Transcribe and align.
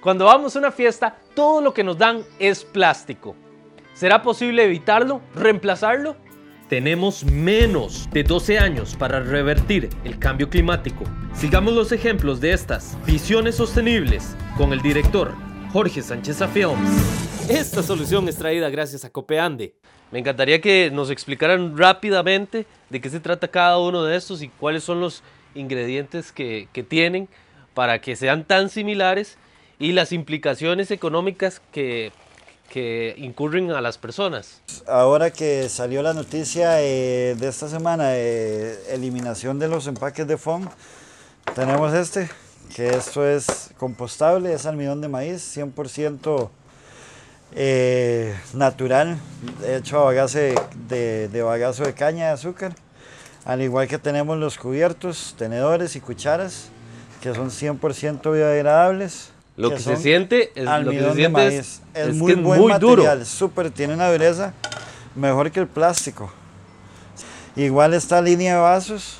Cuando 0.00 0.24
vamos 0.24 0.56
a 0.56 0.58
una 0.58 0.72
fiesta, 0.72 1.14
todo 1.34 1.60
lo 1.60 1.74
que 1.74 1.84
nos 1.84 1.98
dan 1.98 2.24
es 2.38 2.64
plástico. 2.64 3.36
¿Será 3.92 4.22
posible 4.22 4.64
evitarlo? 4.64 5.20
¿Reemplazarlo? 5.34 6.16
Tenemos 6.70 7.22
menos 7.24 8.08
de 8.10 8.22
12 8.22 8.58
años 8.58 8.96
para 8.96 9.20
revertir 9.20 9.90
el 10.04 10.18
cambio 10.18 10.48
climático. 10.48 11.04
Sigamos 11.34 11.74
los 11.74 11.92
ejemplos 11.92 12.40
de 12.40 12.52
estas 12.52 12.96
visiones 13.04 13.56
sostenibles 13.56 14.34
con 14.56 14.72
el 14.72 14.80
director 14.80 15.34
Jorge 15.70 16.00
Sánchez 16.00 16.38
Films. 16.54 17.50
Esta 17.50 17.82
solución 17.82 18.26
es 18.26 18.38
traída 18.38 18.70
gracias 18.70 19.04
a 19.04 19.10
Copeande. 19.10 19.74
Me 20.12 20.20
encantaría 20.20 20.62
que 20.62 20.90
nos 20.90 21.10
explicaran 21.10 21.76
rápidamente 21.76 22.64
de 22.88 23.00
qué 23.02 23.10
se 23.10 23.20
trata 23.20 23.48
cada 23.48 23.78
uno 23.78 24.02
de 24.04 24.16
estos 24.16 24.40
y 24.40 24.48
cuáles 24.48 24.82
son 24.82 25.00
los 25.00 25.22
ingredientes 25.54 26.32
que, 26.32 26.68
que 26.72 26.82
tienen 26.82 27.28
para 27.74 28.00
que 28.00 28.16
sean 28.16 28.44
tan 28.44 28.70
similares 28.70 29.36
y 29.80 29.92
las 29.92 30.12
implicaciones 30.12 30.90
económicas 30.90 31.60
que, 31.72 32.12
que 32.68 33.14
incurren 33.16 33.72
a 33.72 33.80
las 33.80 33.98
personas. 33.98 34.60
Ahora 34.86 35.32
que 35.32 35.68
salió 35.68 36.02
la 36.02 36.12
noticia 36.12 36.82
eh, 36.82 37.34
de 37.36 37.48
esta 37.48 37.68
semana, 37.68 38.10
eh, 38.14 38.78
eliminación 38.90 39.58
de 39.58 39.68
los 39.68 39.86
empaques 39.86 40.28
de 40.28 40.36
foam, 40.36 40.68
tenemos 41.54 41.94
este, 41.94 42.28
que 42.76 42.90
esto 42.90 43.26
es 43.26 43.70
compostable, 43.78 44.52
es 44.52 44.66
almidón 44.66 45.00
de 45.00 45.08
maíz, 45.08 45.56
100% 45.56 46.50
eh, 47.56 48.36
natural, 48.52 49.18
hecho 49.66 50.06
a 50.06 50.12
de, 50.12 51.28
de 51.28 51.42
bagazo 51.42 51.84
de 51.84 51.94
caña 51.94 52.26
de 52.26 52.32
azúcar. 52.32 52.74
Al 53.46 53.62
igual 53.62 53.88
que 53.88 53.98
tenemos 53.98 54.36
los 54.36 54.58
cubiertos, 54.58 55.34
tenedores 55.38 55.96
y 55.96 56.00
cucharas, 56.00 56.68
que 57.22 57.34
son 57.34 57.48
100% 57.48 58.20
biodegradables. 58.22 59.32
Lo 59.60 59.70
que, 59.70 59.78
se 59.78 59.96
siente 59.96 60.52
es, 60.54 60.64
lo 60.64 60.90
que 60.90 61.00
se 61.00 61.14
siente 61.14 61.46
es, 61.46 61.82
Es, 61.94 62.08
es 62.08 62.14
muy 62.14 62.32
que 62.32 62.38
es 62.38 62.44
buen 62.44 62.60
muy 62.60 62.72
duro. 62.78 63.02
material, 63.02 63.26
súper, 63.26 63.70
tiene 63.70 63.94
una 63.94 64.10
dureza 64.10 64.54
mejor 65.14 65.50
que 65.50 65.60
el 65.60 65.66
plástico. 65.66 66.30
Igual 67.56 67.94
esta 67.94 68.22
línea 68.22 68.54
de 68.54 68.60
vasos. 68.60 69.18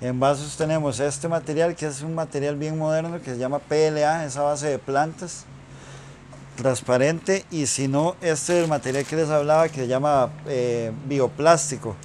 En 0.00 0.18
vasos 0.18 0.56
tenemos 0.56 0.98
este 0.98 1.28
material 1.28 1.74
que 1.76 1.86
es 1.86 2.00
un 2.00 2.14
material 2.14 2.56
bien 2.56 2.78
moderno 2.78 3.20
que 3.20 3.32
se 3.32 3.38
llama 3.38 3.58
PLA, 3.58 4.24
esa 4.24 4.40
base 4.40 4.68
de 4.68 4.78
plantas, 4.78 5.44
transparente. 6.56 7.44
Y 7.50 7.66
si 7.66 7.86
no, 7.86 8.16
este 8.22 8.56
es 8.56 8.64
el 8.64 8.68
material 8.68 9.04
que 9.04 9.16
les 9.16 9.28
hablaba 9.28 9.68
que 9.68 9.80
se 9.82 9.88
llama 9.88 10.30
eh, 10.46 10.90
bioplástico, 11.04 11.96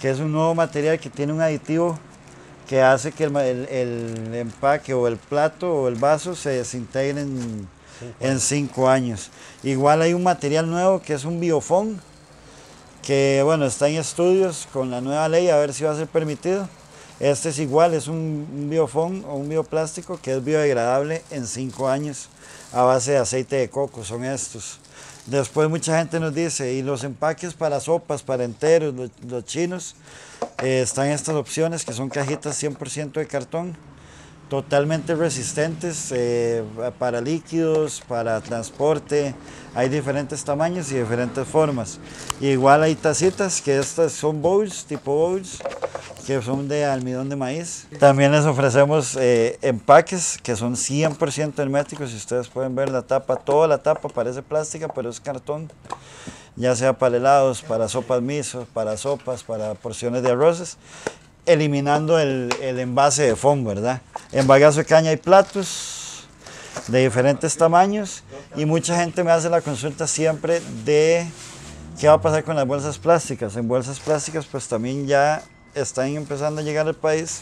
que 0.00 0.10
es 0.10 0.20
un 0.20 0.30
nuevo 0.30 0.54
material 0.54 1.00
que 1.00 1.10
tiene 1.10 1.32
un 1.32 1.40
aditivo 1.40 1.98
que 2.68 2.82
hace 2.82 3.12
que 3.12 3.24
el, 3.24 3.36
el- 3.36 3.68
el 3.68 4.34
empaque 4.34 4.94
o 4.94 5.06
el 5.08 5.16
plato 5.16 5.72
o 5.72 5.88
el 5.88 5.96
vaso 5.96 6.34
se 6.34 6.50
desintegre 6.50 7.22
en, 7.22 7.68
en 8.20 8.40
cinco 8.40 8.88
años. 8.88 9.30
Igual 9.62 10.02
hay 10.02 10.14
un 10.14 10.22
material 10.22 10.68
nuevo 10.70 11.00
que 11.02 11.14
es 11.14 11.24
un 11.24 11.40
biofón, 11.40 12.00
que 13.02 13.42
bueno, 13.44 13.66
está 13.66 13.88
en 13.88 13.96
estudios 13.96 14.66
con 14.72 14.90
la 14.90 15.00
nueva 15.00 15.28
ley 15.28 15.48
a 15.50 15.56
ver 15.56 15.72
si 15.74 15.84
va 15.84 15.92
a 15.92 15.96
ser 15.96 16.06
permitido. 16.06 16.68
Este 17.20 17.50
es 17.50 17.58
igual, 17.58 17.94
es 17.94 18.08
un, 18.08 18.48
un 18.52 18.70
biofón 18.70 19.24
o 19.28 19.34
un 19.36 19.48
bioplástico 19.48 20.18
que 20.20 20.32
es 20.36 20.44
biodegradable 20.44 21.22
en 21.30 21.46
cinco 21.46 21.88
años 21.88 22.28
a 22.72 22.82
base 22.82 23.12
de 23.12 23.18
aceite 23.18 23.56
de 23.56 23.70
coco, 23.70 24.02
son 24.04 24.24
estos. 24.24 24.80
Después 25.26 25.70
mucha 25.70 25.96
gente 25.98 26.18
nos 26.20 26.34
dice, 26.34 26.72
y 26.74 26.82
los 26.82 27.04
empaques 27.04 27.54
para 27.54 27.80
sopas, 27.80 28.22
para 28.22 28.44
enteros, 28.44 28.94
los, 28.94 29.10
los 29.28 29.44
chinos, 29.44 29.94
eh, 30.62 30.80
están 30.82 31.08
estas 31.08 31.34
opciones 31.34 31.84
que 31.84 31.92
son 31.92 32.08
cajitas 32.08 32.62
100% 32.62 33.12
de 33.12 33.26
cartón, 33.26 33.76
totalmente 34.48 35.14
resistentes 35.14 36.12
eh, 36.12 36.62
para 36.98 37.20
líquidos, 37.20 38.02
para 38.06 38.40
transporte. 38.40 39.34
Hay 39.74 39.88
diferentes 39.88 40.44
tamaños 40.44 40.92
y 40.92 40.96
diferentes 40.96 41.46
formas. 41.46 41.98
Igual 42.40 42.82
hay 42.82 42.94
tacitas 42.94 43.60
que 43.60 43.78
estas 43.78 44.12
son 44.12 44.42
bowls, 44.42 44.84
tipo 44.84 45.12
bowls, 45.12 45.58
que 46.26 46.40
son 46.40 46.68
de 46.68 46.84
almidón 46.84 47.28
de 47.28 47.36
maíz. 47.36 47.86
También 47.98 48.32
les 48.32 48.44
ofrecemos 48.44 49.16
eh, 49.16 49.58
empaques 49.62 50.38
que 50.42 50.56
son 50.56 50.74
100% 50.74 51.58
herméticos. 51.58 52.10
Si 52.10 52.16
ustedes 52.16 52.48
pueden 52.48 52.74
ver 52.74 52.90
la 52.90 53.02
tapa, 53.02 53.36
toda 53.36 53.66
la 53.66 53.78
tapa 53.78 54.08
parece 54.08 54.42
plástica, 54.42 54.88
pero 54.88 55.10
es 55.10 55.20
cartón. 55.20 55.70
Ya 56.56 56.76
sea 56.76 56.92
para 56.92 57.16
helados, 57.16 57.62
para 57.62 57.88
sopas 57.88 58.22
miso, 58.22 58.66
para 58.72 58.96
sopas, 58.96 59.42
para 59.42 59.74
porciones 59.74 60.22
de 60.22 60.30
arroces 60.30 60.78
eliminando 61.46 62.18
el, 62.18 62.54
el 62.62 62.78
envase 62.78 63.24
de 63.24 63.36
foam, 63.36 63.64
¿verdad? 63.64 64.00
En 64.32 64.46
bagazo 64.46 64.78
de 64.78 64.84
caña 64.86 65.10
hay 65.10 65.16
platos 65.16 66.26
de 66.88 67.02
diferentes 67.02 67.56
tamaños 67.56 68.22
y 68.56 68.64
mucha 68.64 68.96
gente 68.96 69.24
me 69.24 69.30
hace 69.30 69.48
la 69.48 69.60
consulta 69.60 70.06
siempre 70.06 70.60
de 70.84 71.26
qué 71.98 72.08
va 72.08 72.14
a 72.14 72.20
pasar 72.20 72.44
con 72.44 72.56
las 72.56 72.66
bolsas 72.66 72.98
plásticas. 72.98 73.56
En 73.56 73.68
bolsas 73.68 74.00
plásticas 74.00 74.46
pues 74.46 74.68
también 74.68 75.06
ya 75.06 75.42
están 75.74 76.08
empezando 76.08 76.60
a 76.60 76.64
llegar 76.64 76.86
al 76.86 76.94
país 76.94 77.40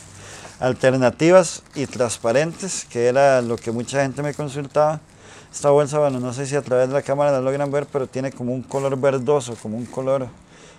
alternativas 0.60 1.62
y 1.74 1.86
transparentes, 1.86 2.86
que 2.88 3.06
era 3.06 3.42
lo 3.42 3.56
que 3.56 3.72
mucha 3.72 4.02
gente 4.02 4.22
me 4.22 4.34
consultaba. 4.34 5.00
Esta 5.52 5.70
bolsa, 5.70 5.98
bueno, 5.98 6.18
no 6.18 6.32
sé 6.32 6.46
si 6.46 6.56
a 6.56 6.62
través 6.62 6.88
de 6.88 6.94
la 6.94 7.02
cámara 7.02 7.30
la 7.30 7.40
logran 7.40 7.70
ver, 7.70 7.86
pero 7.86 8.06
tiene 8.06 8.32
como 8.32 8.54
un 8.54 8.62
color 8.62 8.98
verdoso, 8.98 9.54
como 9.54 9.76
un 9.76 9.84
color 9.84 10.28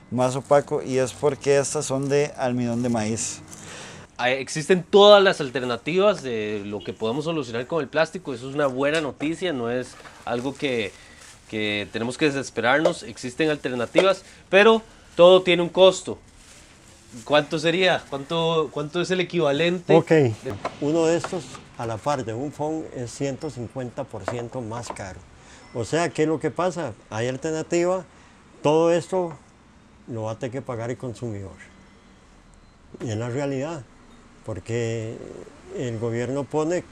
más 0.09 0.35
opaco 0.35 0.81
y 0.81 0.97
es 0.97 1.13
porque 1.13 1.57
estas 1.57 1.85
son 1.85 2.09
de 2.09 2.31
almidón 2.37 2.81
de 2.81 2.89
maíz. 2.89 3.41
Ah, 4.17 4.31
Existen 4.31 4.83
todas 4.83 5.21
las 5.23 5.41
alternativas 5.41 6.23
de 6.23 6.63
lo 6.65 6.79
que 6.83 6.91
podemos 6.91 7.25
solucionar 7.25 7.67
con 7.67 7.81
el 7.81 7.87
plástico. 7.87 8.33
Eso 8.33 8.49
es 8.49 8.55
una 8.55 8.67
buena 8.67 8.99
noticia, 8.99 9.53
no 9.53 9.69
es 9.69 9.95
algo 10.25 10.55
que, 10.55 10.91
que 11.49 11.87
tenemos 11.91 12.17
que 12.17 12.25
desesperarnos. 12.25 13.03
Existen 13.03 13.51
alternativas, 13.51 14.23
pero 14.49 14.81
todo 15.15 15.43
tiene 15.43 15.61
un 15.61 15.69
costo. 15.69 16.17
¿Cuánto 17.25 17.59
sería? 17.59 18.03
¿Cuánto, 18.09 18.69
cuánto 18.71 19.01
es 19.01 19.11
el 19.11 19.19
equivalente? 19.19 19.95
Ok, 19.95 20.11
uno 20.81 21.05
de 21.05 21.17
estos 21.17 21.43
a 21.77 21.85
la 21.85 21.97
par 21.97 22.25
de 22.25 22.33
un 22.33 22.51
phone 22.51 22.85
es 22.95 23.19
150% 23.19 24.61
más 24.61 24.89
caro. 24.89 25.19
O 25.73 25.85
sea, 25.85 26.09
¿qué 26.09 26.23
es 26.23 26.27
lo 26.27 26.39
que 26.39 26.51
pasa? 26.51 26.93
Hay 27.09 27.27
alternativa, 27.27 28.03
todo 28.61 28.91
esto 28.91 29.33
lo 30.07 30.23
va 30.23 30.31
a 30.31 30.39
tener 30.39 30.51
que 30.51 30.61
pagar 30.61 30.89
el 30.89 30.97
consumidor. 30.97 31.51
Y 33.01 33.09
es 33.09 33.17
la 33.17 33.29
realidad, 33.29 33.83
porque 34.45 35.17
el 35.77 35.97
gobierno 35.99 36.43
pone, 36.43 36.83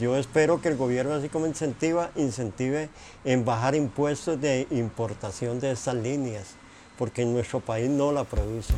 yo 0.00 0.16
espero 0.16 0.60
que 0.60 0.68
el 0.68 0.76
gobierno 0.76 1.14
así 1.14 1.28
como 1.28 1.46
incentiva, 1.46 2.10
incentive 2.16 2.88
en 3.24 3.44
bajar 3.44 3.74
impuestos 3.74 4.40
de 4.40 4.66
importación 4.70 5.60
de 5.60 5.72
estas 5.72 5.94
líneas, 5.94 6.54
porque 6.98 7.22
en 7.22 7.32
nuestro 7.34 7.60
país 7.60 7.88
no 7.88 8.10
la 8.10 8.24
produce. 8.24 8.74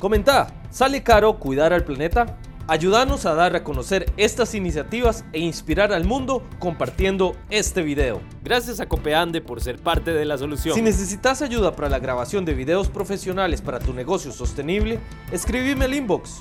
Comenta, 0.00 0.46
¿sale 0.70 1.02
caro 1.02 1.38
cuidar 1.38 1.74
al 1.74 1.84
planeta? 1.84 2.38
Ayúdanos 2.66 3.26
a 3.26 3.34
dar 3.34 3.54
a 3.54 3.62
conocer 3.62 4.10
estas 4.16 4.54
iniciativas 4.54 5.26
e 5.34 5.40
inspirar 5.40 5.92
al 5.92 6.06
mundo 6.06 6.42
compartiendo 6.58 7.36
este 7.50 7.82
video. 7.82 8.22
Gracias 8.42 8.80
a 8.80 8.88
Copeande 8.88 9.42
por 9.42 9.60
ser 9.60 9.78
parte 9.78 10.14
de 10.14 10.24
la 10.24 10.38
solución. 10.38 10.74
Si 10.74 10.80
necesitas 10.80 11.42
ayuda 11.42 11.76
para 11.76 11.90
la 11.90 11.98
grabación 11.98 12.46
de 12.46 12.54
videos 12.54 12.88
profesionales 12.88 13.60
para 13.60 13.78
tu 13.78 13.92
negocio 13.92 14.32
sostenible, 14.32 15.00
escribime 15.32 15.84
al 15.84 15.92
inbox. 15.92 16.38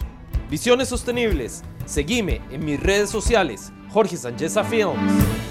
Visiones 0.49 0.87
Sostenibles. 0.87 1.61
Seguime 1.85 2.41
en 2.51 2.63
mis 2.63 2.79
redes 2.79 3.09
sociales, 3.09 3.73
Jorge 3.91 4.15
Sánchez 4.15 4.55
Films. 4.69 5.48